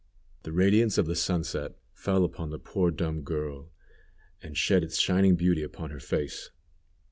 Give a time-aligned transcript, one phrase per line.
[0.41, 3.69] The radiance of the sunset fell upon the poor dumb girl,
[4.41, 6.49] and shed its shining beauty upon her face.